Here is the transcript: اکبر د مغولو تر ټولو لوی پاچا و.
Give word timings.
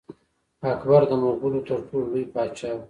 اکبر 0.73 1.01
د 1.09 1.11
مغولو 1.23 1.61
تر 1.67 1.79
ټولو 1.87 2.07
لوی 2.11 2.25
پاچا 2.33 2.69
و. 2.75 2.79